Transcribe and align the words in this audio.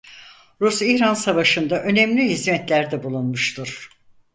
Rus-İran 0.61 1.13
Savaşı'nda 1.13 1.83
önemli 1.83 2.29
hizmetlerde 2.29 3.03
bulunmuştur. 3.03 3.89